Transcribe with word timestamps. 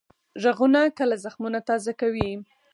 غږونه 0.43 0.79
کله 0.97 1.15
زخمونه 1.25 1.59
تازه 1.69 1.91
کوي 2.01 2.31